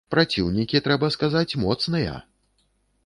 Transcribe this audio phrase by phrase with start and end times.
[0.13, 2.17] Праціўнікі, трэба сказаць, моцныя!